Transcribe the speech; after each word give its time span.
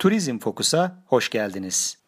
Turizm 0.00 0.38
Fokus'a 0.38 1.02
hoş 1.06 1.28
geldiniz. 1.30 2.04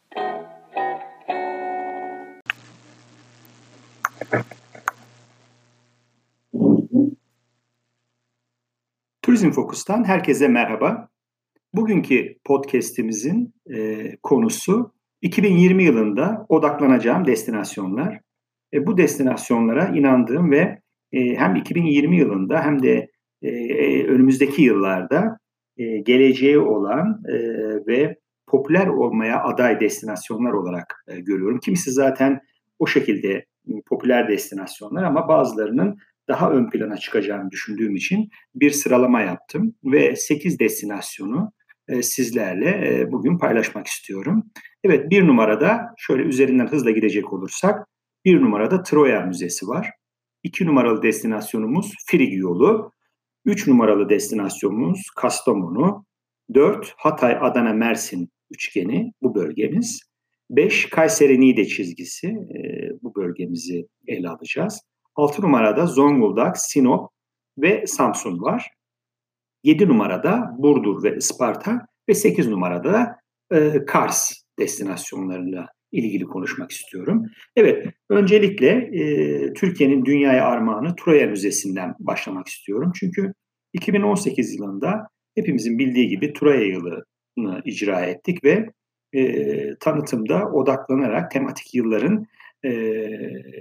Turizm 9.22 9.50
Fokus'tan 9.50 10.04
herkese 10.04 10.48
merhaba. 10.48 11.08
Bugünkü 11.74 12.38
podcast'imizin 12.44 13.54
e, 13.74 14.16
konusu 14.22 14.94
2020 15.22 15.84
yılında 15.84 16.46
odaklanacağım 16.48 17.26
destinasyonlar. 17.26 18.20
E, 18.74 18.86
bu 18.86 18.98
destinasyonlara 18.98 19.88
inandığım 19.88 20.50
ve 20.50 20.80
e, 21.12 21.36
hem 21.36 21.56
2020 21.56 22.18
yılında 22.18 22.64
hem 22.64 22.82
de 22.82 23.10
e, 23.42 23.48
e, 23.48 24.06
önümüzdeki 24.06 24.62
yıllarda 24.62 25.41
e, 25.76 25.98
geleceği 25.98 26.58
olan 26.58 27.22
e, 27.28 27.34
ve 27.86 28.16
popüler 28.46 28.86
olmaya 28.86 29.42
aday 29.42 29.80
destinasyonlar 29.80 30.52
olarak 30.52 31.04
e, 31.08 31.20
görüyorum. 31.20 31.60
Kimisi 31.60 31.90
zaten 31.90 32.40
o 32.78 32.86
şekilde 32.86 33.44
popüler 33.86 34.28
destinasyonlar 34.28 35.02
ama 35.02 35.28
bazılarının 35.28 35.98
daha 36.28 36.50
ön 36.50 36.70
plana 36.70 36.96
çıkacağını 36.96 37.50
düşündüğüm 37.50 37.96
için 37.96 38.28
bir 38.54 38.70
sıralama 38.70 39.20
yaptım 39.20 39.74
ve 39.84 40.16
8 40.16 40.58
destinasyonu 40.58 41.52
e, 41.88 42.02
sizlerle 42.02 42.68
e, 42.88 43.12
bugün 43.12 43.38
paylaşmak 43.38 43.86
istiyorum. 43.86 44.44
Evet 44.84 45.10
bir 45.10 45.26
numarada 45.26 45.94
şöyle 45.96 46.22
üzerinden 46.22 46.66
hızla 46.66 46.90
gidecek 46.90 47.32
olursak 47.32 47.86
bir 48.24 48.40
numarada 48.40 48.82
Troya 48.82 49.20
Müzesi 49.20 49.68
var. 49.68 49.90
İki 50.42 50.66
numaralı 50.66 51.02
destinasyonumuz 51.02 51.94
Frigi 52.06 52.36
yolu. 52.36 52.92
Üç 53.44 53.66
numaralı 53.68 54.08
destinasyonumuz 54.08 55.10
Kastamonu. 55.16 56.04
Dört 56.54 56.94
Hatay, 56.96 57.38
Adana, 57.40 57.72
Mersin 57.72 58.28
üçgeni 58.50 59.12
bu 59.22 59.34
bölgemiz. 59.34 60.00
Beş 60.50 60.90
Kayseri 60.90 61.40
Niğde 61.40 61.64
çizgisi 61.64 62.26
e, 62.28 62.90
bu 63.02 63.14
bölgemizi 63.14 63.88
ele 64.06 64.28
alacağız. 64.28 64.80
Altı 65.14 65.42
numarada 65.42 65.86
Zonguldak, 65.86 66.58
Sinop 66.58 67.10
ve 67.58 67.86
Samsun 67.86 68.42
var. 68.42 68.70
Yedi 69.64 69.88
numarada 69.88 70.50
Burdur 70.58 71.02
ve 71.02 71.16
Isparta 71.16 71.86
ve 72.08 72.14
sekiz 72.14 72.48
numarada 72.48 73.16
e, 73.52 73.84
Kars 73.86 74.32
destinasyonlarıyla 74.58 75.68
ilgili 75.92 76.24
konuşmak 76.24 76.70
istiyorum. 76.70 77.26
Evet, 77.56 77.86
öncelikle 78.10 78.68
e, 78.68 79.52
Türkiye'nin 79.52 80.04
dünyaya 80.04 80.46
armağanı 80.46 80.96
Troya 80.96 81.26
Müzesi'nden 81.26 81.94
başlamak 81.98 82.48
istiyorum. 82.48 82.92
Çünkü 82.94 83.32
2018 83.72 84.54
yılında 84.54 85.08
hepimizin 85.34 85.78
bildiği 85.78 86.08
gibi 86.08 86.32
Troya 86.32 86.62
yılını 86.62 87.62
icra 87.64 88.00
ettik 88.00 88.44
ve 88.44 88.70
e, 89.12 89.76
tanıtımda 89.80 90.48
odaklanarak 90.48 91.30
tematik 91.30 91.74
yılların 91.74 92.26
e, 92.64 92.72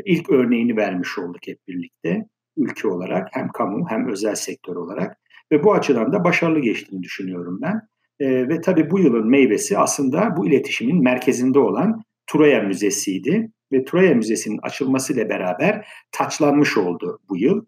ilk 0.05 0.29
örneğini 0.29 0.77
vermiş 0.77 1.19
olduk 1.19 1.47
hep 1.47 1.57
birlikte 1.67 2.25
ülke 2.57 2.87
olarak 2.87 3.27
hem 3.31 3.47
kamu 3.51 3.85
hem 3.89 4.09
özel 4.09 4.35
sektör 4.35 4.75
olarak 4.75 5.17
ve 5.51 5.63
bu 5.63 5.73
açıdan 5.73 6.13
da 6.13 6.23
başarılı 6.23 6.59
geçtiğini 6.59 7.03
düşünüyorum 7.03 7.59
ben. 7.61 7.81
E, 8.19 8.49
ve 8.49 8.61
tabii 8.61 8.91
bu 8.91 8.99
yılın 8.99 9.29
meyvesi 9.29 9.77
aslında 9.77 10.37
bu 10.37 10.47
iletişimin 10.47 11.03
merkezinde 11.03 11.59
olan 11.59 12.03
Troya 12.27 12.61
Müzesi'ydi 12.61 13.51
ve 13.71 13.85
Troya 13.85 14.15
Müzesi'nin 14.15 14.59
açılmasıyla 14.63 15.29
beraber 15.29 15.87
taçlanmış 16.11 16.77
oldu 16.77 17.19
bu 17.29 17.37
yıl. 17.37 17.65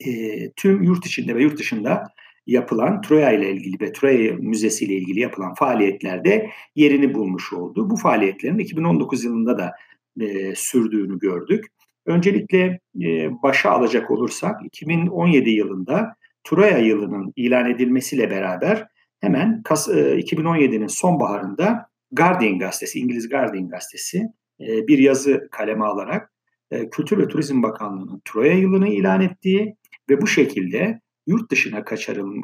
E, 0.00 0.50
tüm 0.52 0.82
yurt 0.82 1.06
içinde 1.06 1.34
ve 1.34 1.42
yurt 1.42 1.58
dışında 1.58 2.04
yapılan 2.46 3.00
Troya 3.00 3.32
ile 3.32 3.50
ilgili 3.52 3.80
ve 3.80 3.92
Troya 3.92 4.34
Müzesi 4.34 4.84
ile 4.84 4.94
ilgili 4.94 5.20
yapılan 5.20 5.54
faaliyetlerde 5.54 6.50
yerini 6.76 7.14
bulmuş 7.14 7.52
oldu. 7.52 7.90
Bu 7.90 7.96
faaliyetlerin 7.96 8.58
2019 8.58 9.24
yılında 9.24 9.58
da 9.58 9.72
e, 10.20 10.54
sürdüğünü 10.54 11.18
gördük. 11.18 11.64
Öncelikle 12.06 12.80
e, 13.02 13.30
başa 13.42 13.70
alacak 13.70 14.10
olursak 14.10 14.60
2017 14.64 15.50
yılında 15.50 16.16
Troya 16.44 16.78
yılının 16.78 17.32
ilan 17.36 17.70
edilmesiyle 17.70 18.30
beraber 18.30 18.86
hemen 19.20 19.62
Kas, 19.62 19.88
e, 19.88 19.92
2017'nin 19.92 20.86
sonbaharında 20.86 21.86
Guardian 22.12 22.58
gazetesi, 22.58 22.98
İngiliz 22.98 23.28
Guardian 23.28 23.68
gazetesi 23.68 24.28
e, 24.60 24.86
bir 24.88 24.98
yazı 24.98 25.48
kaleme 25.50 25.84
alarak 25.84 26.32
e, 26.70 26.90
Kültür 26.90 27.18
ve 27.18 27.28
Turizm 27.28 27.62
Bakanlığı'nın 27.62 28.22
Troya 28.24 28.52
yılını 28.52 28.88
ilan 28.88 29.20
ettiği 29.20 29.76
ve 30.10 30.20
bu 30.20 30.26
şekilde 30.26 31.00
yurt 31.26 31.50
dışına 31.50 31.84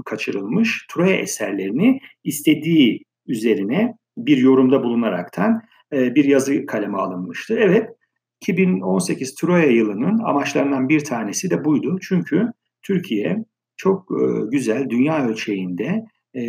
kaçırılmış 0.05 0.87
Troya 0.91 1.17
eserlerini 1.17 2.01
istediği 2.25 3.05
üzerine 3.27 3.95
bir 4.19 4.37
yorumda 4.37 4.83
bulunaraktan 4.83 5.63
e, 5.93 6.15
bir 6.15 6.25
yazı 6.25 6.67
kaleme 6.67 6.99
alınmıştı. 6.99 7.59
Evet, 7.59 7.91
2018 8.41 9.35
Troya 9.35 9.71
yılının 9.71 10.19
amaçlarından 10.19 10.89
bir 10.89 11.01
tanesi 11.01 11.51
de 11.51 11.65
buydu. 11.65 11.99
Çünkü 12.03 12.53
Türkiye 12.83 13.45
çok 13.77 14.09
güzel 14.51 14.91
dünya 14.91 15.29
ölçeğinde 15.29 16.05
e, 16.35 16.43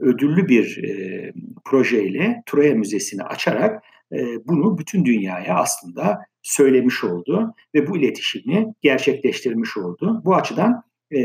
ödüllü 0.00 0.48
bir 0.48 0.84
e, 0.84 1.32
projeyle 1.64 2.42
Troya 2.46 2.74
Müzesi'ni 2.74 3.22
açarak 3.22 3.84
e, 4.12 4.18
bunu 4.46 4.78
bütün 4.78 5.04
dünyaya 5.04 5.54
aslında 5.54 6.18
söylemiş 6.46 7.04
oldu 7.04 7.54
ve 7.74 7.86
bu 7.86 7.96
iletişimi 7.96 8.74
gerçekleştirmiş 8.80 9.76
oldu. 9.76 10.22
Bu 10.24 10.34
açıdan 10.34 10.82
e, 11.10 11.20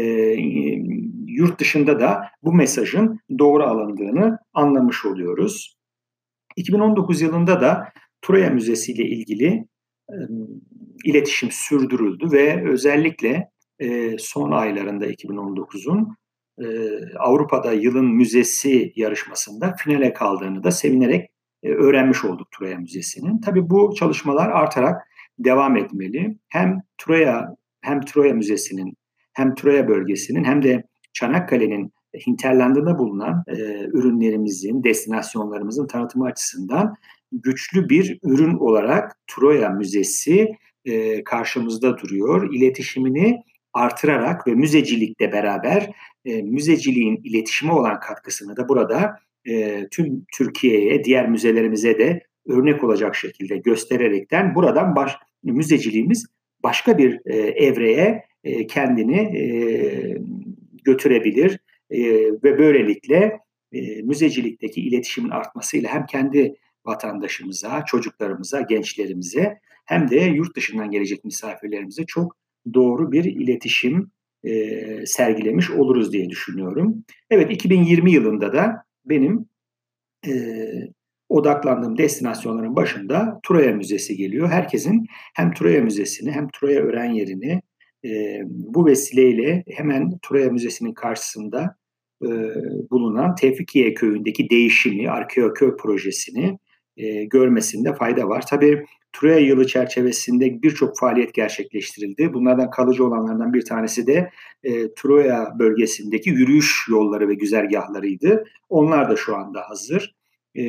yurt 1.28 1.60
dışında 1.60 2.00
da 2.00 2.22
bu 2.44 2.54
mesajın 2.54 3.20
doğru 3.40 3.64
alındığını 3.64 4.38
anlamış 4.54 5.06
oluyoruz. 5.06 5.78
2019 6.56 7.22
yılında 7.22 7.62
da 7.62 7.88
Troya 8.22 8.50
Müzesi 8.50 8.92
ile 8.92 9.04
ilgili 9.04 9.68
e, 10.10 10.16
iletişim 11.06 11.50
sürdürüldü 11.52 12.32
ve 12.32 12.70
özellikle 12.70 13.50
e, 13.80 14.18
son 14.18 14.52
aylarında 14.52 15.08
2019'un 15.08 16.16
e, 16.62 16.66
Avrupa'da 17.20 17.74
yılın 17.74 18.06
müzesi 18.06 18.94
yarışmasında 18.96 19.76
finale 19.78 20.14
kaldığını 20.14 20.64
da 20.64 20.72
sevinerek 20.72 21.30
e, 21.64 21.70
öğrenmiş 21.70 22.26
olduk 22.26 22.48
Troya 22.52 22.78
Müzesi'nin. 22.78 23.42
Tabii 23.42 23.70
bu 23.70 23.94
çalışmalar 23.96 24.50
artarak 24.50 25.08
devam 25.40 25.78
etmeli. 25.78 26.38
Hem 26.50 26.80
Troya 26.98 27.56
hem 27.82 28.02
Troya 28.02 28.34
Müzesi'nin 28.34 28.94
hem 29.34 29.56
Troya 29.56 29.88
bölgesinin 29.88 30.44
hem 30.44 30.64
de 30.64 30.84
Çanakkale'nin 31.14 31.92
hinterlandında 32.28 33.00
bulunan 33.00 33.44
e, 33.48 33.54
ürünlerimizin, 33.94 34.84
destinasyonlarımızın 34.84 35.88
tanıtımı 35.88 36.26
açısından 36.26 36.96
güçlü 37.32 37.90
bir 37.90 38.20
ürün 38.24 38.58
olarak 38.58 39.18
Troya 39.28 39.70
Müzesi 39.70 40.48
e, 40.86 41.24
karşımızda 41.24 41.98
duruyor. 41.98 42.54
İletişimini 42.54 43.44
artırarak 43.74 44.48
ve 44.48 44.52
müzecilikle 44.52 45.32
beraber 45.32 45.92
e, 46.26 46.42
müzeciliğin 46.42 47.22
iletişime 47.24 47.74
olan 47.74 48.00
katkısını 48.00 48.58
da 48.58 48.70
burada 48.70 49.16
e, 49.50 49.88
tüm 49.92 50.26
Türkiye'ye, 50.34 51.04
diğer 51.04 51.30
müzelerimize 51.30 52.00
de 52.00 52.22
örnek 52.52 52.84
olacak 52.84 53.16
şekilde 53.16 53.58
göstererekten 53.58 54.56
buradan 54.56 54.96
baş, 54.96 55.16
müzeciliğimiz 55.44 56.26
başka 56.64 56.98
bir 56.98 57.20
e, 57.26 57.36
evreye 57.38 58.26
e, 58.44 58.68
kendini 58.68 59.38
e, 59.38 59.44
götürebilir 60.84 61.60
e, 61.90 62.00
ve 62.44 62.60
böylelikle 62.60 63.40
e, 63.72 64.02
müzecilikteki 64.02 64.82
iletişimin 64.82 65.30
artmasıyla 65.30 65.94
hem 65.94 66.06
kendi 66.06 66.56
vatandaşımıza, 66.86 67.86
çocuklarımıza, 67.86 68.62
gençlerimize 68.62 69.60
hem 69.86 70.10
de 70.10 70.20
yurt 70.20 70.56
dışından 70.56 70.92
gelecek 70.92 71.26
misafirlerimize 71.26 72.06
çok 72.06 72.38
doğru 72.74 73.12
bir 73.12 73.24
iletişim 73.24 74.12
e, 74.44 75.06
sergilemiş 75.06 75.72
oluruz 75.72 76.14
diye 76.14 76.30
düşünüyorum. 76.30 77.06
Evet 77.30 77.52
2020 77.52 78.12
yılında 78.12 78.54
da 78.54 78.84
benim 79.06 79.46
e, 80.28 80.32
odaklandığım 81.32 81.98
destinasyonların 81.98 82.76
başında 82.76 83.40
Troya 83.48 83.74
Müzesi 83.74 84.18
geliyor. 84.18 84.50
Herkesin 84.50 85.06
hem 85.36 85.54
Troya 85.54 85.82
Müzesi'ni 85.82 86.32
hem 86.32 86.48
Troya 86.50 86.82
öğren 86.82 87.12
yerini 87.12 87.62
e, 88.06 88.42
bu 88.46 88.86
vesileyle 88.86 89.64
hemen 89.68 90.20
Troya 90.22 90.50
Müzesi'nin 90.50 90.94
karşısında 90.94 91.76
e, 92.24 92.30
bulunan 92.92 93.36
Tevfikiye 93.36 93.94
Köyü'ndeki 93.94 94.50
değişimi, 94.50 95.10
arkeoköy 95.10 95.76
projesini 95.78 96.60
e, 96.98 97.26
görmesinde 97.26 97.94
fayda 97.94 98.28
var. 98.28 98.46
Tabii 98.50 98.86
Troya 99.14 99.38
yılı 99.38 99.68
çerçevesinde 99.68 100.62
birçok 100.64 101.00
faaliyet 101.00 101.34
gerçekleştirildi. 101.34 102.34
Bunlardan 102.34 102.70
kalıcı 102.70 103.06
olanlardan 103.06 103.54
bir 103.54 103.66
tanesi 103.66 104.08
de 104.08 104.30
e, 104.64 104.94
Troya 104.94 105.54
bölgesindeki 105.60 106.30
yürüyüş 106.30 106.88
yolları 106.90 107.30
ve 107.30 107.34
güzergahlarıydı. 107.34 108.44
Onlar 108.70 109.10
da 109.10 109.16
şu 109.16 109.36
anda 109.36 109.62
hazır. 109.70 110.21
E, 110.58 110.64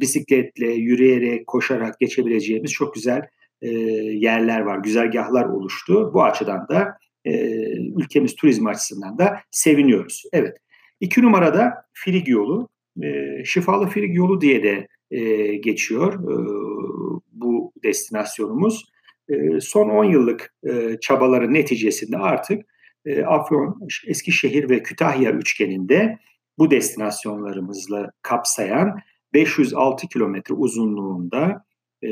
bisikletle, 0.00 0.72
yürüyerek, 0.72 1.46
koşarak 1.46 2.00
geçebileceğimiz 2.00 2.72
çok 2.72 2.94
güzel 2.94 3.22
e, 3.62 3.68
yerler 3.68 4.60
var, 4.60 4.78
güzergahlar 4.78 5.44
oluştu. 5.44 6.10
Bu 6.14 6.24
açıdan 6.24 6.68
da 6.68 6.98
e, 7.24 7.32
ülkemiz 7.96 8.34
turizm 8.34 8.66
açısından 8.66 9.18
da 9.18 9.40
seviniyoruz. 9.50 10.24
Evet. 10.32 10.56
İki 11.00 11.22
numarada 11.22 11.84
Filig 11.92 12.28
yolu. 12.28 12.68
e, 13.02 13.44
Şifalı 13.44 13.86
Frig 13.86 14.16
yolu 14.16 14.40
diye 14.40 14.62
de 14.62 14.88
e, 15.10 15.54
geçiyor 15.56 16.14
e, 16.14 16.34
bu 17.32 17.72
destinasyonumuz. 17.84 18.84
E, 19.28 19.60
son 19.60 19.88
10 19.88 20.04
yıllık 20.04 20.54
e, 20.68 20.96
çabaların 21.00 21.54
neticesinde 21.54 22.18
artık 22.18 22.62
e, 23.04 23.22
Afyon, 23.22 23.80
Eskişehir 24.06 24.70
ve 24.70 24.82
Kütahya 24.82 25.30
üçgeninde 25.30 26.18
bu 26.58 26.70
destinasyonlarımızla 26.70 28.10
kapsayan 28.22 29.00
506 29.34 30.08
kilometre 30.08 30.54
uzunluğunda 30.54 31.64
e, 32.02 32.08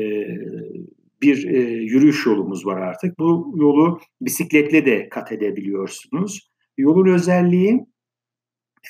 bir 1.21 1.47
e, 1.47 1.59
yürüyüş 1.59 2.25
yolumuz 2.25 2.65
var 2.65 2.81
artık. 2.81 3.19
Bu 3.19 3.55
yolu 3.57 3.99
bisikletle 4.21 4.85
de 4.85 5.09
kat 5.09 5.31
edebiliyorsunuz. 5.31 6.49
Yolun 6.77 7.07
özelliği 7.13 7.85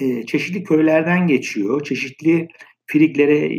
e, 0.01 0.25
çeşitli 0.25 0.63
köylerden 0.63 1.27
geçiyor. 1.27 1.83
Çeşitli 1.83 2.47
friglere 2.85 3.37
e, 3.37 3.49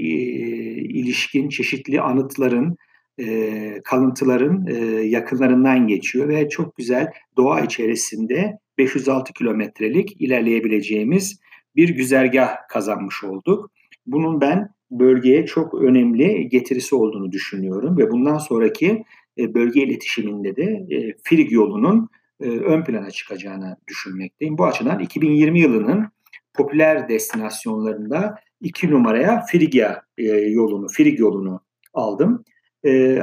ilişkin 0.82 1.49
çeşitli 1.49 2.00
anıtların, 2.00 2.76
e, 3.20 3.81
kalıntıların 3.84 4.66
e, 4.66 4.75
yakınlarından 5.06 5.87
geçiyor 5.87 6.28
ve 6.28 6.49
çok 6.49 6.76
güzel 6.76 7.12
doğa 7.37 7.61
içerisinde 7.61 8.58
506 8.78 9.32
kilometrelik 9.32 10.20
ilerleyebileceğimiz 10.20 11.40
bir 11.76 11.88
güzergah 11.88 12.49
kazanmış 12.69 13.25
olduk. 13.25 13.70
Bunun 14.12 14.41
ben 14.41 14.69
bölgeye 14.91 15.47
çok 15.47 15.75
önemli 15.75 16.49
getirisi 16.49 16.95
olduğunu 16.95 17.33
düşünüyorum 17.33 17.99
ve 17.99 18.11
bundan 18.11 18.39
sonraki 18.39 19.05
e, 19.39 19.55
bölge 19.55 19.83
iletişiminde 19.83 20.57
de 20.57 20.87
e, 20.97 21.15
Frig 21.25 21.53
yolunun 21.53 22.09
e, 22.41 22.49
ön 22.49 22.85
plana 22.85 23.11
çıkacağını 23.11 23.77
düşünmekteyim. 23.89 24.59
Bu 24.59 24.67
açıdan 24.67 24.99
2020 24.99 25.61
yılının 25.61 26.07
popüler 26.55 27.09
destinasyonlarında 27.09 28.35
iki 28.61 28.91
numaraya 28.91 29.45
Frigya 29.53 30.03
yolunu, 30.49 30.89
Frig 30.89 31.21
yolunu 31.21 31.61
aldım. 31.95 32.45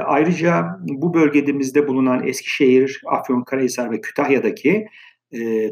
ayrıca 0.04 0.66
bu 0.80 1.14
bölgemizde 1.14 1.88
bulunan 1.88 2.26
Eskişehir, 2.26 3.02
Afyonkarahisar 3.06 3.90
ve 3.90 4.00
Kütahya'daki 4.00 4.86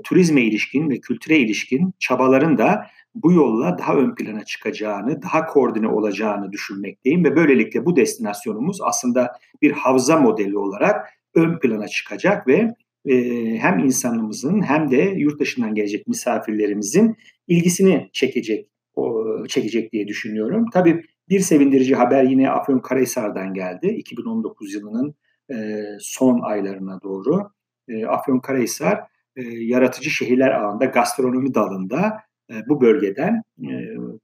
turizme 0.05 0.43
ilişkin 0.43 0.91
ve 0.91 1.01
kültüre 1.01 1.39
ilişkin 1.39 1.95
çabaların 1.99 2.59
da 2.59 2.87
bu 3.23 3.33
yolla 3.33 3.79
daha 3.79 3.95
ön 3.95 4.15
plana 4.15 4.45
çıkacağını, 4.45 5.23
daha 5.23 5.47
koordine 5.47 5.89
olacağını 5.89 6.53
düşünmekteyim 6.53 7.25
ve 7.25 7.37
böylelikle 7.37 7.87
bu 7.87 7.97
destinasyonumuz 7.97 8.79
aslında 8.83 9.33
bir 9.63 9.73
havza 9.73 10.17
modeli 10.17 10.59
olarak 10.59 11.09
ön 11.35 11.59
plana 11.59 11.89
çıkacak 11.89 12.49
ve 12.49 12.75
e, 13.07 13.15
hem 13.59 13.79
insanımızın 13.79 14.63
hem 14.63 14.91
de 14.91 14.97
yurt 14.97 15.41
dışından 15.41 15.75
gelecek 15.75 16.07
misafirlerimizin 16.09 17.17
ilgisini 17.49 18.11
çekecek 18.13 18.69
o, 18.95 19.25
çekecek 19.49 19.93
diye 19.93 20.09
düşünüyorum. 20.09 20.67
Tabii 20.73 21.03
bir 21.29 21.41
sevindirici 21.41 21.95
haber 21.95 22.25
yine 22.25 22.51
Afyonkarahisar'dan 22.51 23.55
geldi. 23.55 23.87
2019 23.87 24.75
yılının 24.75 25.15
e, 25.51 25.85
son 26.01 26.41
aylarına 26.41 27.01
doğru 27.03 27.51
e, 27.89 28.07
Afyonkarahisar 28.07 28.99
e, 29.37 29.43
yaratıcı 29.43 30.11
şehirler 30.11 30.51
ağında 30.51 30.85
gastronomi 30.85 31.55
dalında 31.55 32.26
bu 32.69 32.81
bölgeden 32.81 33.43
e, 33.61 33.73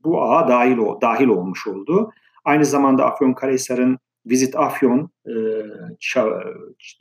bu 0.05 0.23
ağa 0.23 0.49
dahil 0.49 0.79
dahil 1.01 1.27
olmuş 1.27 1.67
oldu. 1.67 2.11
Aynı 2.45 2.65
zamanda 2.65 3.05
Afyonkarahisar'ın 3.05 3.99
Visit 4.27 4.57
Afyon 4.57 5.11
e, 5.27 5.33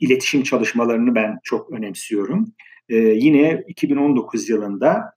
iletişim 0.00 0.42
çalışmalarını 0.42 1.14
ben 1.14 1.38
çok 1.42 1.70
önemsiyorum. 1.70 2.52
E, 2.88 2.96
yine 2.96 3.64
2019 3.68 4.48
yılında 4.48 5.12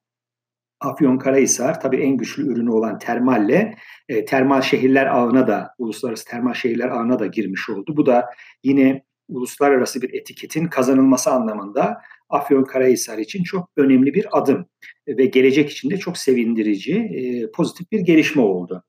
Afyonkarahisar 0.80 1.82
tabii 1.82 1.98
en 1.98 2.18
güçlü 2.18 2.48
ürünü 2.48 2.70
olan 2.70 3.00
termalle 3.00 3.76
e, 4.10 4.26
termal 4.26 4.62
şehirler 4.62 5.06
ağına 5.06 5.48
da 5.48 5.76
uluslararası 5.78 6.26
termal 6.26 6.54
şehirler 6.54 6.90
ağına 6.90 7.20
da 7.20 7.28
girmiş 7.28 7.70
oldu. 7.70 7.98
Bu 7.98 8.06
da 8.06 8.30
yine 8.64 9.04
uluslararası 9.28 10.02
bir 10.02 10.14
etiketin 10.14 10.68
kazanılması 10.68 11.32
anlamında 11.32 11.98
Afyonkarahisar 12.30 13.18
için 13.18 13.44
çok 13.44 13.70
önemli 13.78 14.14
bir 14.14 14.40
adım 14.40 14.66
ve 15.08 15.26
gelecek 15.26 15.70
için 15.70 15.90
de 15.90 15.98
çok 15.98 16.18
sevindirici, 16.18 16.96
e, 16.96 17.52
pozitif 17.52 17.92
bir 17.92 18.00
gelişme 18.00 18.42
oldu. 18.42 18.84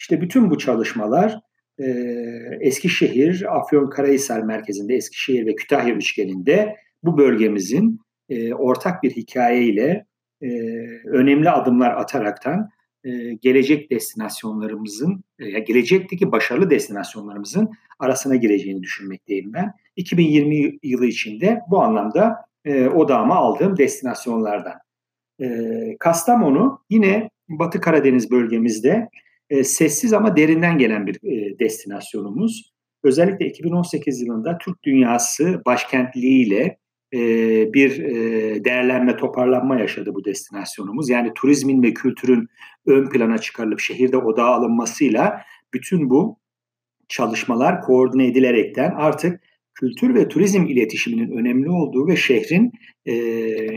İşte 0.00 0.20
bütün 0.20 0.50
bu 0.50 0.58
çalışmalar 0.58 1.40
e, 1.78 1.84
Eskişehir, 2.60 3.56
Afyonkarahisar 3.56 4.42
merkezinde, 4.42 4.94
Eskişehir 4.94 5.46
ve 5.46 5.54
Kütahya 5.54 5.94
üçgeninde 5.94 6.76
bu 7.02 7.18
bölgemizin 7.18 8.00
e, 8.28 8.54
ortak 8.54 9.02
bir 9.02 9.10
hikayeyle 9.10 10.06
önemli 11.04 11.50
adımlar 11.50 11.90
ataraktan 11.90 12.68
gelecek 13.42 13.90
destinasyonlarımızın, 13.90 15.24
e, 15.38 15.60
gelecekteki 15.60 16.32
başarılı 16.32 16.70
destinasyonlarımızın 16.70 17.70
arasına 17.98 18.36
gireceğini 18.36 18.82
düşünmekteyim 18.82 19.52
ben. 19.52 19.72
2020 19.96 20.78
yılı 20.82 21.06
içinde 21.06 21.60
bu 21.70 21.82
anlamda 21.82 22.47
e, 22.64 22.88
odağıma 22.88 23.36
aldığım 23.36 23.76
destinasyonlardan. 23.76 24.74
E, 25.40 25.46
Kastamonu 26.00 26.80
yine 26.90 27.30
Batı 27.48 27.80
Karadeniz 27.80 28.30
bölgemizde 28.30 29.08
e, 29.50 29.64
sessiz 29.64 30.12
ama 30.12 30.36
derinden 30.36 30.78
gelen 30.78 31.06
bir 31.06 31.16
e, 31.24 31.58
destinasyonumuz. 31.58 32.72
Özellikle 33.04 33.46
2018 33.46 34.22
yılında 34.22 34.58
Türk 34.58 34.82
Dünyası 34.82 35.62
başkentliğiyle 35.66 36.78
e, 37.14 37.18
bir 37.72 37.98
e, 37.98 38.64
değerlenme, 38.64 39.16
toparlanma 39.16 39.78
yaşadı 39.78 40.14
bu 40.14 40.24
destinasyonumuz. 40.24 41.08
Yani 41.08 41.32
turizmin 41.34 41.82
ve 41.82 41.94
kültürün 41.94 42.48
ön 42.86 43.08
plana 43.08 43.38
çıkarılıp 43.38 43.80
şehirde 43.80 44.16
odağa 44.16 44.46
alınmasıyla 44.46 45.42
bütün 45.74 46.10
bu 46.10 46.38
çalışmalar 47.08 47.80
koordine 47.80 48.26
edilerekten 48.26 48.94
artık 48.96 49.40
kültür 49.80 50.14
ve 50.14 50.28
turizm 50.28 50.66
iletişiminin 50.66 51.30
önemli 51.30 51.70
olduğu 51.70 52.08
ve 52.08 52.16
şehrin 52.16 52.72
e, 53.06 53.14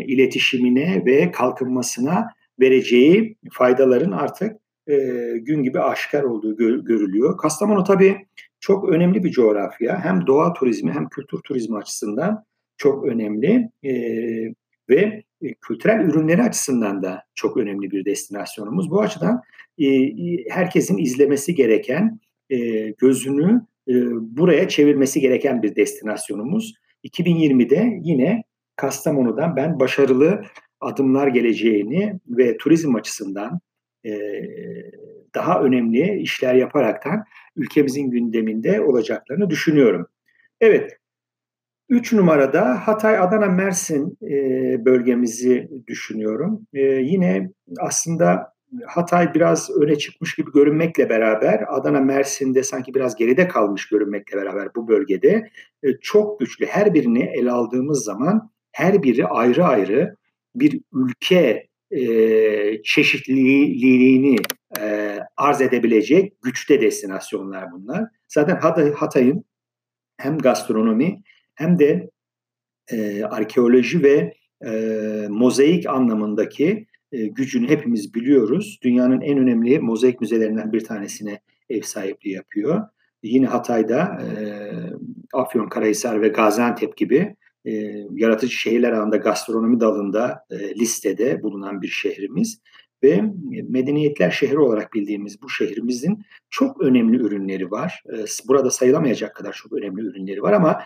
iletişimine 0.05 1.03
ve 1.05 1.31
kalkınmasına 1.31 2.27
vereceği 2.59 3.37
faydaların 3.51 4.11
artık 4.11 4.55
e, 4.87 4.95
gün 5.37 5.63
gibi 5.63 5.79
aşikar 5.79 6.23
olduğu 6.23 6.57
gör, 6.57 6.79
görülüyor. 6.79 7.37
Kastamonu 7.37 7.83
tabii 7.83 8.17
çok 8.59 8.89
önemli 8.89 9.23
bir 9.23 9.31
coğrafya. 9.31 9.99
Hem 10.03 10.27
doğa 10.27 10.53
turizmi 10.53 10.91
hem 10.91 11.09
kültür 11.09 11.39
turizmi 11.39 11.77
açısından 11.77 12.43
çok 12.77 13.05
önemli 13.05 13.69
e, 13.83 13.93
ve 14.89 15.23
kültürel 15.61 16.05
ürünleri 16.05 16.41
açısından 16.41 17.03
da 17.03 17.23
çok 17.35 17.57
önemli 17.57 17.91
bir 17.91 18.05
destinasyonumuz. 18.05 18.91
Bu 18.91 19.01
açıdan 19.01 19.41
e, 19.77 19.87
herkesin 20.49 20.97
izlemesi 20.97 21.55
gereken, 21.55 22.19
e, 22.49 22.89
gözünü 22.89 23.61
buraya 24.21 24.67
çevirmesi 24.67 25.19
gereken 25.19 25.63
bir 25.63 25.75
destinasyonumuz. 25.75 26.73
2020'de 27.03 27.99
yine 28.03 28.43
Kastamonu'dan 28.75 29.55
ben 29.55 29.79
başarılı 29.79 30.41
adımlar 30.81 31.27
geleceğini 31.27 32.19
ve 32.27 32.57
turizm 32.57 32.95
açısından 32.95 33.59
daha 35.35 35.63
önemli 35.63 36.19
işler 36.21 36.55
yaparaktan 36.55 37.23
ülkemizin 37.55 38.11
gündeminde 38.11 38.81
olacaklarını 38.81 39.49
düşünüyorum. 39.49 40.07
Evet, 40.61 40.97
üç 41.89 42.13
numarada 42.13 42.87
Hatay, 42.87 43.17
Adana, 43.17 43.47
Mersin 43.47 44.17
bölgemizi 44.85 45.69
düşünüyorum. 45.87 46.67
Yine 46.73 47.51
aslında 47.79 48.50
Hatay 48.87 49.33
biraz 49.33 49.69
öne 49.69 49.97
çıkmış 49.97 50.35
gibi 50.35 50.51
görünmekle 50.51 51.09
beraber 51.09 51.63
Adana 51.67 51.99
Mersin'de 51.99 52.63
sanki 52.63 52.93
biraz 52.93 53.15
geride 53.15 53.47
kalmış 53.47 53.89
görünmekle 53.89 54.37
beraber 54.37 54.75
bu 54.75 54.87
bölgede 54.87 55.49
e, 55.83 55.87
çok 56.01 56.39
güçlü 56.39 56.65
her 56.65 56.93
birini 56.93 57.23
ele 57.23 57.51
aldığımız 57.51 58.03
zaman 58.03 58.51
her 58.71 59.03
biri 59.03 59.27
ayrı 59.27 59.65
ayrı 59.65 60.15
bir 60.55 60.81
ülke 60.93 61.67
e, 61.91 62.83
çeşitliliğini 62.83 64.35
e, 64.79 65.17
arz 65.37 65.61
edebilecek 65.61 66.33
güçte 66.41 66.81
destinasyonlar 66.81 67.71
bunlar. 67.71 68.03
Zaten 68.27 68.55
Hatay, 68.55 68.93
Hatay'ın 68.93 69.45
hem 70.17 70.37
gastronomi 70.37 71.21
hem 71.55 71.79
de 71.79 72.09
arkeoloji 73.29 74.03
ve 74.03 74.33
mozaik 75.29 75.87
anlamındaki 75.89 76.87
e, 77.11 77.27
gücünü 77.27 77.69
hepimiz 77.69 78.13
biliyoruz. 78.13 78.79
Dünyanın 78.83 79.21
en 79.21 79.37
önemli 79.37 79.79
mozaik 79.79 80.21
müzelerinden 80.21 80.73
bir 80.73 80.83
tanesine 80.83 81.39
ev 81.69 81.81
sahipliği 81.81 82.33
yapıyor. 82.33 82.81
Yine 83.23 83.45
Hatay'da 83.45 83.99
e, 83.99 84.29
Afyon, 85.33 85.69
Karahisar 85.69 86.21
ve 86.21 86.27
Gaziantep 86.27 86.97
gibi 86.97 87.35
e, 87.65 87.71
yaratıcı 88.11 88.55
şehirler 88.55 88.91
ağında 88.91 89.17
gastronomi 89.17 89.79
dalında 89.79 90.45
listede 90.51 91.43
bulunan 91.43 91.81
bir 91.81 91.87
şehrimiz 91.87 92.61
ve 93.03 93.21
medeniyetler 93.69 94.31
şehri 94.31 94.59
olarak 94.59 94.93
bildiğimiz 94.93 95.41
bu 95.41 95.49
şehrimizin 95.49 96.23
çok 96.49 96.81
önemli 96.81 97.17
ürünleri 97.17 97.71
var. 97.71 98.03
Burada 98.47 98.71
sayılamayacak 98.71 99.35
kadar 99.35 99.53
çok 99.53 99.73
önemli 99.73 100.01
ürünleri 100.01 100.41
var 100.41 100.53
ama 100.53 100.81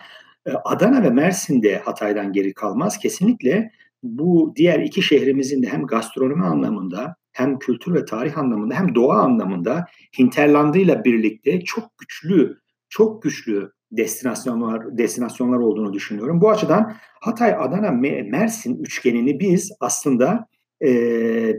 Adana 0.64 1.02
ve 1.02 1.10
Mersin'de 1.10 1.78
Hatay'dan 1.78 2.32
geri 2.32 2.54
kalmaz. 2.54 2.98
Kesinlikle 2.98 3.70
bu 4.02 4.52
diğer 4.56 4.80
iki 4.80 5.02
şehrimizin 5.02 5.62
de 5.62 5.66
hem 5.66 5.86
gastronomi 5.86 6.44
anlamında 6.44 7.16
hem 7.32 7.58
kültür 7.58 7.94
ve 7.94 8.04
tarih 8.04 8.38
anlamında 8.38 8.74
hem 8.74 8.94
doğa 8.94 9.16
anlamında 9.16 9.84
hinterlandıyla 10.18 11.04
birlikte 11.04 11.60
çok 11.60 11.98
güçlü, 11.98 12.58
çok 12.88 13.22
güçlü 13.22 13.70
destinasyonlar 13.92 14.98
destinasyonlar 14.98 15.58
olduğunu 15.58 15.92
düşünüyorum. 15.92 16.40
Bu 16.40 16.50
açıdan 16.50 16.92
Hatay, 17.20 17.54
Adana, 17.58 17.90
Mersin 17.90 18.78
üçgenini 18.78 19.40
biz 19.40 19.72
aslında 19.80 20.46
e, 20.82 20.92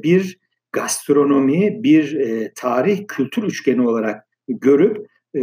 bir 0.04 0.40
gastronomi, 0.72 1.84
bir 1.84 2.16
e, 2.16 2.54
tarih, 2.56 3.06
kültür 3.08 3.44
üçgeni 3.44 3.88
olarak 3.88 4.28
görüp 4.48 5.08
e, 5.36 5.42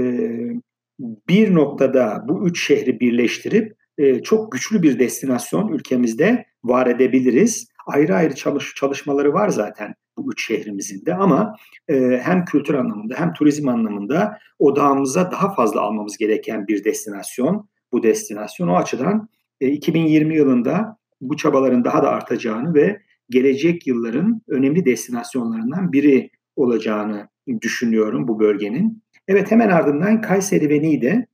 bir 0.98 1.54
noktada 1.54 2.24
bu 2.28 2.48
üç 2.48 2.66
şehri 2.66 3.00
birleştirip 3.00 3.76
e, 3.98 4.22
çok 4.22 4.52
güçlü 4.52 4.82
bir 4.82 4.98
destinasyon 4.98 5.68
ülkemizde 5.68 6.46
var 6.64 6.86
edebiliriz. 6.86 7.68
Ayrı 7.86 8.14
ayrı 8.14 8.34
çalış, 8.34 8.74
çalışmaları 8.74 9.32
var 9.32 9.48
zaten 9.48 9.94
bu 10.16 10.32
üç 10.32 10.46
şehrimizin 10.46 11.06
de 11.06 11.14
ama 11.14 11.56
e, 11.88 12.20
hem 12.22 12.44
kültür 12.44 12.74
anlamında 12.74 13.14
hem 13.18 13.32
turizm 13.32 13.68
anlamında 13.68 14.38
odağımıza 14.58 15.30
daha 15.30 15.54
fazla 15.54 15.80
almamız 15.80 16.16
gereken 16.16 16.66
bir 16.66 16.84
destinasyon 16.84 17.68
bu 17.92 18.02
destinasyon. 18.02 18.68
O 18.68 18.76
açıdan 18.76 19.28
e, 19.60 19.68
2020 19.68 20.36
yılında 20.36 20.98
bu 21.20 21.36
çabaların 21.36 21.84
daha 21.84 22.02
da 22.02 22.10
artacağını 22.10 22.74
ve 22.74 23.02
gelecek 23.30 23.86
yılların 23.86 24.42
önemli 24.48 24.84
destinasyonlarından 24.84 25.92
biri 25.92 26.30
olacağını 26.56 27.28
düşünüyorum 27.60 28.28
bu 28.28 28.40
bölgenin. 28.40 29.02
Evet 29.28 29.50
hemen 29.50 29.68
ardından 29.68 30.20
Kayseri 30.20 30.68
ve 30.68 30.82
Niğde. 30.82 31.26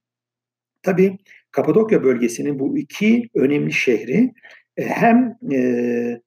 Tabii 0.82 1.18
Kapadokya 1.52 2.04
bölgesinin 2.04 2.58
bu 2.58 2.78
iki 2.78 3.28
önemli 3.34 3.72
şehri 3.72 4.32
e, 4.76 4.84
hem 4.84 5.36
e, 5.52 6.20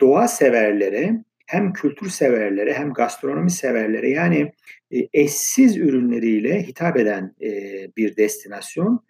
doğa 0.00 0.28
severlere 0.28 1.24
hem 1.46 1.72
kültür 1.72 2.08
severlere 2.08 2.74
hem 2.74 2.92
gastronomi 2.92 3.50
severlere 3.50 4.10
yani 4.10 4.52
e, 4.90 5.08
eşsiz 5.12 5.76
ürünleriyle 5.76 6.62
hitap 6.62 6.96
eden 6.96 7.34
bir 7.96 8.16
destinasyon. 8.16 9.04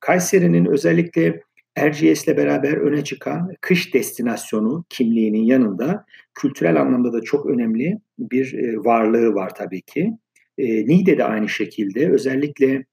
Kayseri'nin 0.00 0.66
özellikle 0.66 1.40
Erciyes'le 1.76 2.36
beraber 2.36 2.72
öne 2.72 3.04
çıkan 3.04 3.54
kış 3.60 3.94
destinasyonu 3.94 4.84
kimliğinin 4.88 5.44
yanında 5.44 6.04
kültürel 6.34 6.80
anlamda 6.80 7.12
da 7.12 7.20
çok 7.20 7.46
önemli 7.46 7.98
bir 8.18 8.76
varlığı 8.76 9.34
var 9.34 9.54
tabii 9.54 9.82
ki. 9.82 10.12
Niğde 10.58 11.18
de 11.18 11.24
aynı 11.24 11.48
şekilde 11.48 12.10
özellikle 12.10 12.84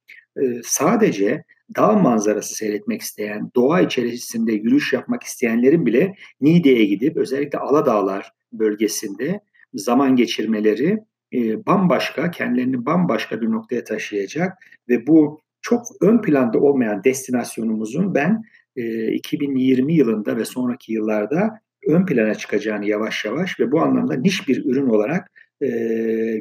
sadece 0.63 1.43
dağ 1.75 1.91
manzarası 1.91 2.55
seyretmek 2.55 3.01
isteyen, 3.01 3.51
doğa 3.55 3.81
içerisinde 3.81 4.51
yürüyüş 4.51 4.93
yapmak 4.93 5.23
isteyenlerin 5.23 5.85
bile 5.85 6.15
Niğde'ye 6.41 6.85
gidip 6.85 7.17
özellikle 7.17 7.59
Aladağlar 7.59 8.31
bölgesinde 8.53 9.39
zaman 9.73 10.15
geçirmeleri 10.15 10.99
e, 11.33 11.65
bambaşka, 11.65 12.31
kendilerini 12.31 12.85
bambaşka 12.85 13.41
bir 13.41 13.51
noktaya 13.51 13.83
taşıyacak 13.83 14.57
ve 14.89 15.07
bu 15.07 15.41
çok 15.61 15.85
ön 16.01 16.21
planda 16.21 16.59
olmayan 16.59 17.03
destinasyonumuzun 17.03 18.15
ben 18.15 18.43
e, 18.75 19.11
2020 19.11 19.93
yılında 19.93 20.37
ve 20.37 20.45
sonraki 20.45 20.93
yıllarda 20.93 21.59
ön 21.87 22.05
plana 22.05 22.35
çıkacağını 22.35 22.85
yavaş 22.85 23.25
yavaş 23.25 23.59
ve 23.59 23.71
bu 23.71 23.81
anlamda 23.81 24.13
niş 24.13 24.47
bir 24.47 24.65
ürün 24.65 24.87
olarak, 24.87 25.31
e, 25.61 25.67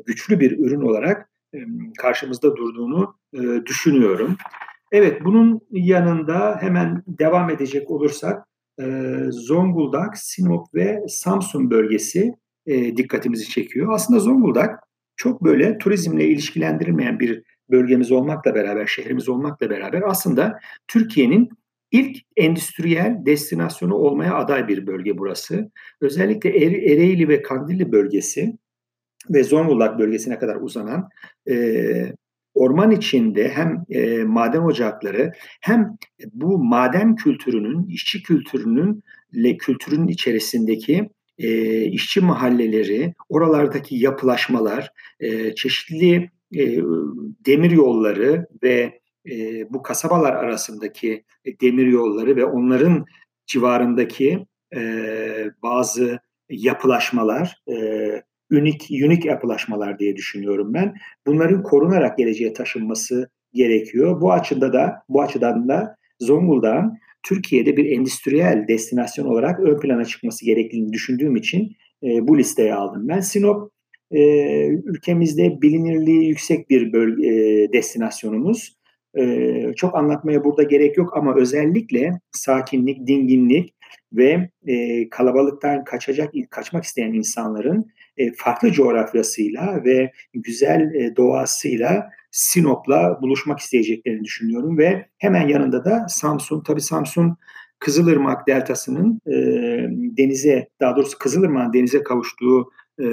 güçlü 0.07 0.41
bir 0.41 0.59
ürün 0.59 0.81
olarak 0.81 1.28
karşımızda 1.99 2.57
durduğunu 2.57 3.15
e, 3.35 3.67
düşünüyorum. 3.67 4.37
Evet, 4.93 5.25
bunun 5.25 5.61
yanında 5.71 6.59
hemen 6.61 7.03
devam 7.07 7.51
edecek 7.51 7.91
olursak 7.91 8.49
e, 8.81 8.85
Zonguldak, 9.31 10.19
Sinop 10.19 10.75
ve 10.75 11.01
Samsun 11.09 11.71
bölgesi 11.71 12.35
e, 12.67 12.97
dikkatimizi 12.97 13.51
çekiyor. 13.51 13.93
Aslında 13.93 14.21
Zonguldak 14.21 14.81
çok 15.17 15.45
böyle 15.45 15.79
turizmle 15.79 16.25
ilişkilendirilmeyen 16.25 17.21
bir 17.21 17.43
bölgemiz 17.71 18.13
olmakla 18.13 18.55
beraber, 18.55 18.87
şehrimiz 18.87 19.29
olmakla 19.29 19.71
beraber 19.71 20.03
aslında 20.07 20.59
Türkiye'nin 20.89 21.49
ilk 21.91 22.17
endüstriyel 22.37 23.23
destinasyonu 23.27 23.95
olmaya 23.95 24.35
aday 24.35 24.69
bir 24.69 24.87
bölge 24.87 25.19
burası. 25.19 25.71
Özellikle 26.01 26.51
Ereğli 26.67 27.29
ve 27.29 27.43
Kandilli 27.43 27.93
bölgesi 27.93 28.59
ve 29.31 29.45
Zonguldak 29.45 29.99
bölgesine 29.99 30.39
kadar 30.39 30.57
uzanan 30.57 31.09
e, 31.51 32.13
orman 32.55 32.91
içinde 32.91 33.49
hem 33.49 33.85
e, 33.91 34.25
maden 34.25 34.63
ocakları 34.63 35.33
hem 35.61 35.97
bu 36.33 36.59
maden 36.59 37.17
kültürünün, 37.17 37.87
işçi 37.87 38.23
kültürünün 38.23 39.03
le 39.35 39.57
kültürün 39.57 40.09
içerisindeki 40.09 41.09
e, 41.39 41.83
işçi 41.85 42.21
mahalleleri, 42.21 43.15
oralardaki 43.29 43.97
yapılaşmalar, 43.97 44.93
e, 45.21 45.55
çeşitli 45.55 46.31
e, 46.57 46.77
demir 47.47 47.71
yolları 47.71 48.47
ve 48.63 49.01
e, 49.31 49.65
bu 49.73 49.83
kasabalar 49.83 50.33
arasındaki 50.33 51.25
demir 51.61 51.87
yolları 51.87 52.37
ve 52.37 52.45
onların 52.45 53.05
civarındaki 53.47 54.47
e, 54.77 54.81
bazı 55.63 56.19
yapılaşmalar, 56.51 57.63
e, 57.69 57.75
unik 58.53 58.89
unik 59.05 59.25
yapılaşmalar 59.25 59.99
diye 59.99 60.17
düşünüyorum 60.17 60.75
ben. 60.75 60.95
Bunların 61.27 61.63
korunarak 61.63 62.19
geleceğe 62.19 62.53
taşınması 62.53 63.31
gerekiyor. 63.53 64.21
Bu 64.21 64.33
açıda 64.33 64.73
da 64.73 65.03
bu 65.09 65.23
açıdan 65.23 65.69
da 65.69 65.97
Zonguldak'ın 66.21 66.99
Türkiye'de 67.23 67.77
bir 67.77 67.85
endüstriyel 67.85 68.65
destinasyon 68.69 69.27
olarak 69.27 69.61
ön 69.61 69.81
plana 69.81 70.05
çıkması 70.05 70.45
gerektiğini 70.45 70.93
düşündüğüm 70.93 71.37
için 71.37 71.73
e, 72.03 72.29
bu 72.29 72.39
listeye 72.39 72.75
aldım. 72.75 73.09
Ben 73.09 73.21
Sinop 73.21 73.73
e, 74.11 74.21
ülkemizde 74.67 75.63
bilinirliği 75.63 76.29
yüksek 76.29 76.71
bir 76.71 76.93
bölge, 76.93 77.27
e, 77.29 77.73
destinasyonumuz. 77.73 78.79
E, 79.19 79.73
çok 79.77 79.95
anlatmaya 79.97 80.45
burada 80.45 80.63
gerek 80.63 80.97
yok 80.97 81.17
ama 81.17 81.37
özellikle 81.37 82.21
sakinlik, 82.33 83.07
dinginlik 83.07 83.75
ve 84.13 84.51
e, 84.67 85.09
kalabalıktan 85.09 85.85
kaçacak, 85.85 86.35
kaçmak 86.51 86.85
isteyen 86.85 87.13
insanların 87.13 87.87
e, 88.17 88.33
farklı 88.33 88.73
coğrafyasıyla 88.73 89.85
ve 89.85 90.13
güzel 90.35 90.95
e, 90.95 91.17
doğasıyla 91.17 92.11
Sinop'la 92.31 93.19
buluşmak 93.23 93.59
isteyeceklerini 93.59 94.25
düşünüyorum 94.25 94.79
ve 94.79 95.07
hemen 95.19 95.49
yanında 95.49 95.85
da 95.85 96.07
Samsun. 96.09 96.63
Tabii 96.63 96.81
Samsun 96.81 97.37
Kızılırmak 97.79 98.47
Deltası'nın 98.47 99.21
e, 99.27 99.35
denize, 100.17 100.69
daha 100.81 100.97
doğrusu 100.97 101.19
Kızılırmak'ın 101.19 101.73
denize 101.73 102.03
kavuştuğu 102.03 102.71
e, 103.01 103.05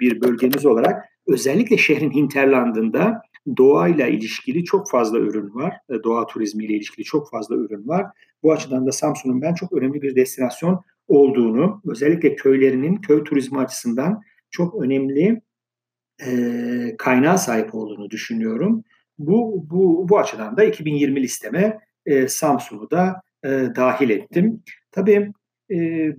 bir 0.00 0.20
bölgemiz 0.20 0.66
olarak 0.66 1.04
özellikle 1.26 1.76
şehrin 1.76 2.10
hinterlandında 2.10 3.22
doğayla 3.56 4.06
ilişkili 4.06 4.64
çok 4.64 4.90
fazla 4.90 5.18
ürün 5.18 5.54
var. 5.54 5.74
E, 5.90 5.94
doğa 6.04 6.26
turizmiyle 6.26 6.74
ilişkili 6.74 7.04
çok 7.04 7.30
fazla 7.30 7.56
ürün 7.56 7.88
var. 7.88 8.06
Bu 8.42 8.52
açıdan 8.52 8.86
da 8.86 8.92
Samsun'un 8.92 9.42
ben 9.42 9.54
çok 9.54 9.72
önemli 9.72 10.02
bir 10.02 10.16
destinasyon 10.16 10.84
olduğunu, 11.08 11.82
özellikle 11.86 12.36
köylerinin 12.36 12.96
köy 12.96 13.24
turizmi 13.24 13.58
açısından 13.58 14.20
çok 14.50 14.82
önemli 14.82 15.40
e, 16.26 16.30
kaynağa 16.98 17.38
sahip 17.38 17.74
olduğunu 17.74 18.10
düşünüyorum. 18.10 18.84
Bu 19.18 19.66
bu 19.70 20.08
bu 20.08 20.18
açıdan 20.18 20.56
da 20.56 20.64
2020 20.64 21.22
listeme 21.22 21.78
e, 22.06 22.28
Samsun'u 22.28 22.90
da 22.90 23.22
e, 23.44 23.48
dahil 23.76 24.10
ettim. 24.10 24.62
Tabii 24.92 25.32
e, 25.70 25.76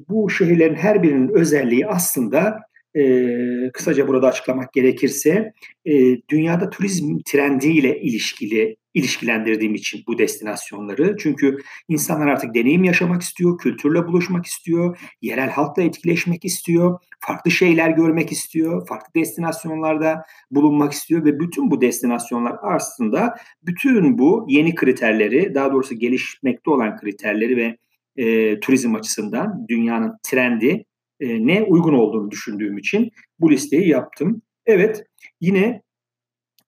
bu 0.09 0.29
şehirlerin 0.29 0.75
her 0.75 1.03
birinin 1.03 1.29
özelliği 1.29 1.87
aslında 1.87 2.59
e, 2.95 3.71
kısaca 3.73 4.07
burada 4.07 4.27
açıklamak 4.27 4.73
gerekirse 4.73 5.53
e, 5.85 5.93
dünyada 6.29 6.69
turizm 6.69 7.19
trendiyle 7.25 8.01
ilişkili 8.01 8.77
ilişkilendirdiğim 8.93 9.75
için 9.75 10.03
bu 10.07 10.17
destinasyonları. 10.17 11.15
Çünkü 11.19 11.57
insanlar 11.87 12.27
artık 12.27 12.55
deneyim 12.55 12.83
yaşamak 12.83 13.21
istiyor, 13.21 13.57
kültürle 13.57 14.07
buluşmak 14.07 14.45
istiyor, 14.45 14.99
yerel 15.21 15.49
halkla 15.49 15.83
etkileşmek 15.83 16.45
istiyor, 16.45 16.99
farklı 17.19 17.51
şeyler 17.51 17.89
görmek 17.89 18.31
istiyor, 18.31 18.87
farklı 18.87 19.13
destinasyonlarda 19.15 20.23
bulunmak 20.51 20.93
istiyor 20.93 21.25
ve 21.25 21.39
bütün 21.39 21.71
bu 21.71 21.81
destinasyonlar 21.81 22.55
aslında 22.61 23.35
bütün 23.63 24.17
bu 24.17 24.45
yeni 24.49 24.75
kriterleri, 24.75 25.55
daha 25.55 25.71
doğrusu 25.71 25.95
gelişmekte 25.95 26.71
olan 26.71 26.97
kriterleri 26.97 27.57
ve 27.57 27.77
e, 28.15 28.59
turizm 28.59 28.95
açısından 28.95 29.65
dünyanın 29.67 30.17
trendi 30.23 30.85
e, 31.19 31.47
ne 31.47 31.63
uygun 31.63 31.93
olduğunu 31.93 32.31
düşündüğüm 32.31 32.77
için 32.77 33.11
bu 33.39 33.51
listeyi 33.51 33.89
yaptım. 33.89 34.41
Evet 34.65 35.03
yine 35.41 35.81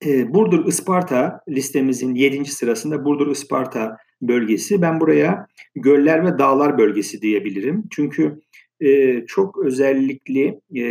e, 0.05 0.33
Burdur 0.33 0.65
Isparta 0.65 1.41
listemizin 1.49 2.15
7. 2.15 2.45
sırasında 2.45 3.05
Burdur 3.05 3.31
Isparta 3.31 3.97
bölgesi. 4.21 4.81
Ben 4.81 4.99
buraya 4.99 5.47
göller 5.75 6.25
ve 6.25 6.37
dağlar 6.39 6.77
bölgesi 6.77 7.21
diyebilirim. 7.21 7.83
Çünkü 7.91 8.41
e, 8.79 9.25
çok 9.25 9.65
özellikli 9.65 10.59
e, 10.75 10.85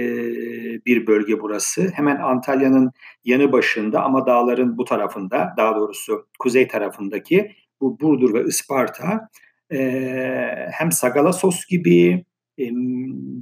bir 0.87 1.07
bölge 1.07 1.41
burası. 1.41 1.91
Hemen 1.95 2.17
Antalya'nın 2.17 2.93
yanı 3.25 3.53
başında 3.53 4.03
ama 4.03 4.27
dağların 4.27 4.79
bu 4.79 4.85
tarafında, 4.85 5.55
daha 5.57 5.77
doğrusu 5.77 6.27
kuzey 6.39 6.69
tarafındaki 6.69 7.53
bu 7.81 8.01
Burdur 8.01 8.35
ve 8.35 8.45
Isparta 8.45 9.29
e, 9.73 9.79
hem 10.73 10.93
Sagalassos 10.93 11.67
gibi 11.67 12.25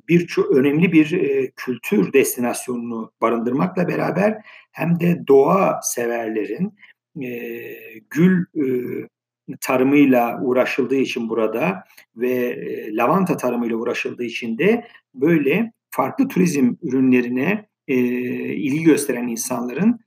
birçok 0.08 0.50
önemli 0.50 0.92
bir 0.92 1.10
kültür 1.56 2.12
destinasyonunu 2.12 3.12
barındırmakla 3.20 3.88
beraber 3.88 4.38
hem 4.72 5.00
de 5.00 5.24
doğa 5.28 5.80
severlerin 5.82 6.72
gül 8.10 8.44
tarımıyla 9.60 10.40
uğraşıldığı 10.42 10.96
için 10.96 11.28
burada 11.28 11.84
ve 12.16 12.58
lavanta 12.90 13.36
tarımıyla 13.36 13.76
uğraşıldığı 13.76 14.24
için 14.24 14.58
de 14.58 14.84
böyle 15.14 15.72
farklı 15.90 16.28
turizm 16.28 16.74
ürünlerine 16.82 17.68
ilgi 17.86 18.82
gösteren 18.82 19.28
insanların 19.28 20.00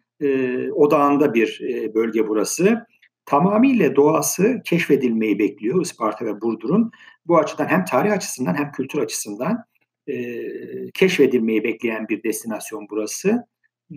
odağında 0.74 1.33
bir 1.33 1.62
bölge 1.95 2.27
burası 2.27 2.86
tamamıyla 3.25 3.95
doğası 3.95 4.61
keşfedilmeyi 4.65 5.39
bekliyor 5.39 5.81
Isparta 5.81 6.25
ve 6.25 6.41
Burdur'un. 6.41 6.91
Bu 7.27 7.37
açıdan 7.37 7.67
hem 7.67 7.85
tarih 7.85 8.11
açısından 8.11 8.55
hem 8.55 8.71
kültür 8.71 8.99
açısından 8.99 9.63
e, 10.07 10.15
keşfedilmeyi 10.93 11.63
bekleyen 11.63 12.07
bir 12.09 12.23
destinasyon 12.23 12.87
burası. 12.89 13.45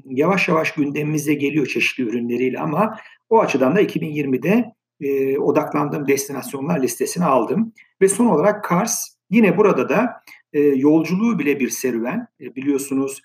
Yavaş 0.04 0.48
yavaş 0.48 0.72
gündemimize 0.72 1.34
geliyor 1.34 1.66
çeşitli 1.66 2.04
ürünleriyle 2.04 2.58
ama 2.58 2.96
o 3.30 3.40
açıdan 3.40 3.76
da 3.76 3.82
2020'de 3.82 4.64
e, 5.00 5.38
odaklandığım 5.38 6.08
destinasyonlar 6.08 6.82
listesine 6.82 7.24
aldım. 7.24 7.72
Ve 8.02 8.08
son 8.08 8.26
olarak 8.26 8.64
Kars. 8.64 9.16
Yine 9.30 9.58
burada 9.58 9.88
da 9.88 10.12
e, 10.52 10.60
yolculuğu 10.60 11.38
bile 11.38 11.60
bir 11.60 11.68
serüven. 11.68 12.26
E, 12.40 12.54
biliyorsunuz 12.54 13.22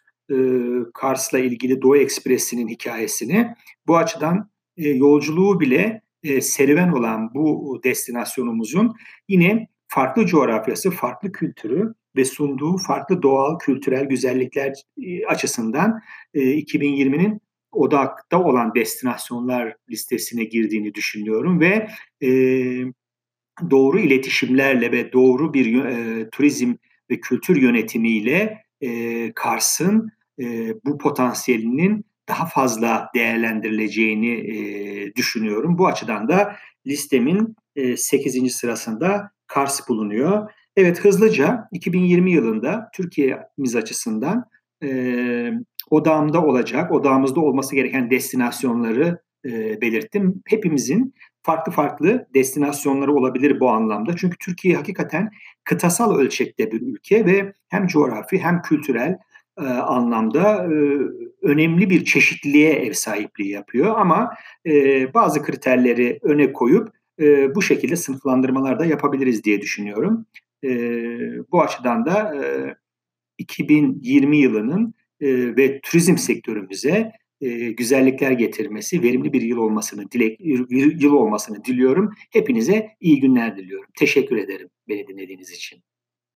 Kars'la 0.94 1.40
ilgili 1.40 1.82
Doğu 1.82 1.98
Ekspresi'nin 1.98 2.68
hikayesini. 2.68 3.56
Bu 3.88 3.98
açıdan 3.98 4.50
e, 4.82 4.90
yolculuğu 4.90 5.60
bile 5.60 6.02
e, 6.24 6.42
serüven 6.42 6.92
olan 6.92 7.34
bu 7.34 7.82
destinasyonumuzun 7.84 8.96
yine 9.30 9.68
farklı 9.88 10.26
coğrafyası, 10.26 10.92
farklı 10.92 11.32
kültürü 11.32 11.94
ve 12.16 12.26
sunduğu 12.26 12.78
farklı 12.78 13.22
doğal 13.22 13.60
kültürel 13.60 14.06
güzellikler 14.06 14.74
e, 15.04 15.26
açısından 15.26 16.02
e, 16.34 16.40
2020'nin 16.40 17.42
odakta 17.72 18.44
olan 18.44 18.76
destinasyonlar 18.76 19.76
listesine 19.92 20.44
girdiğini 20.44 20.94
düşünüyorum 20.94 21.60
ve 21.60 21.88
doğru 23.70 24.00
iletişimlerle 24.00 24.92
ve 24.92 25.14
doğru 25.14 25.54
bir 25.54 25.86
turizm 26.30 26.74
ve 27.10 27.20
kültür 27.20 27.62
yönetimiyle 27.62 28.64
e, 28.82 29.32
Kars'ın 29.36 30.12
bu 30.86 30.98
potansiyelinin 30.98 32.06
daha 32.30 32.46
fazla 32.46 33.10
değerlendirileceğini 33.16 34.32
e, 34.32 35.16
düşünüyorum. 35.16 35.78
Bu 35.78 35.88
açıdan 35.88 36.28
da 36.28 36.56
listemin 36.88 37.56
e, 37.76 37.98
8. 37.98 38.56
sırasında 38.56 39.32
Kars 39.48 39.90
bulunuyor. 39.90 40.52
Evet 40.76 41.00
hızlıca 41.00 41.68
2020 41.72 42.32
yılında 42.32 42.90
Türkiye'miz 42.94 43.76
açısından 43.76 44.46
e, 44.84 45.52
odağımda 45.90 46.44
olacak, 46.44 46.92
odağımızda 46.92 47.40
olması 47.40 47.76
gereken 47.76 48.10
destinasyonları 48.10 49.22
e, 49.46 49.82
belirttim. 49.82 50.42
Hepimizin 50.48 51.14
farklı 51.44 51.72
farklı 51.72 52.28
destinasyonları 52.34 53.14
olabilir 53.14 53.60
bu 53.60 53.70
anlamda. 53.70 54.16
Çünkü 54.16 54.38
Türkiye 54.38 54.76
hakikaten 54.76 55.30
kıtasal 55.64 56.16
ölçekte 56.16 56.72
bir 56.72 56.82
ülke 56.82 57.26
ve 57.26 57.54
hem 57.70 57.88
coğrafi 57.88 58.40
hem 58.40 58.62
kültürel 58.62 59.18
e, 59.58 59.64
anlamda 59.66 60.64
e, 60.64 60.76
önemli 61.42 61.90
bir 61.90 62.06
çeşitliliğe 62.06 62.74
ev 62.74 62.94
sahipliği 62.94 63.50
yapıyor. 63.50 64.00
Ama 64.00 64.34
e, 64.66 65.14
bazı 65.14 65.44
kriterleri 65.44 66.20
öne 66.22 66.54
koyup 66.54 66.90
e, 67.20 67.56
bu 67.56 67.62
şekilde 67.62 67.96
sınıflandırmalar 67.96 68.80
da 68.80 68.86
yapabiliriz 68.86 69.44
diye 69.44 69.62
düşünüyorum. 69.62 70.26
E, 70.64 70.70
bu 71.52 71.62
açıdan 71.62 72.06
da 72.06 72.36
e, 72.36 72.76
2020 73.38 74.38
yılının 74.38 74.94
e, 75.22 75.56
ve 75.58 75.82
turizm 75.82 76.18
sektörümüze 76.18 77.12
e, 77.42 77.72
güzellikler 77.72 78.32
getirmesi, 78.32 79.04
verimli 79.04 79.34
bir 79.34 79.42
yıl 79.42 79.58
olmasını 79.58 80.12
dilek 80.12 80.40
yıl 81.02 81.14
olmasını 81.14 81.66
diliyorum. 81.66 82.10
Hepinize 82.32 82.88
iyi 83.00 83.20
günler 83.20 83.58
diliyorum. 83.58 83.90
Teşekkür 84.00 84.38
ederim 84.38 84.70
beni 84.90 85.08
dinlediğiniz 85.08 85.52
için. 85.52 85.84